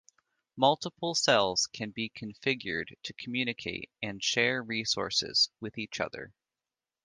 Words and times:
Multiple 0.55 1.13
cells 1.13 1.67
can 1.67 1.91
be 1.91 2.09
configured 2.09 2.87
to 3.03 3.13
communicate 3.13 3.91
and 4.01 4.23
share 4.23 4.63
resources 4.63 5.51
with 5.59 5.77
each 5.77 5.99
other. 5.99 6.33